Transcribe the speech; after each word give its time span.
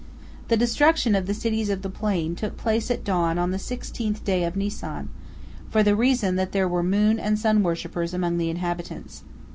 The 0.47 0.57
destruction 0.57 1.13
of 1.13 1.27
the 1.27 1.33
cities 1.35 1.69
of 1.69 1.83
the 1.83 1.89
plain 1.91 2.33
took 2.33 2.57
place 2.57 2.89
at 2.89 3.03
dawn 3.03 3.37
of 3.37 3.51
the 3.51 3.59
sixteenth 3.59 4.23
day 4.25 4.43
of 4.45 4.55
Nisan, 4.55 5.09
for 5.69 5.83
the 5.83 5.95
reason 5.95 6.37
that 6.37 6.53
there 6.53 6.67
were 6.67 6.81
moon 6.81 7.19
and 7.19 7.37
sun 7.37 7.61
worshippers 7.61 8.11
among 8.11 8.39
the 8.39 8.49
inhabitants. 8.49 9.21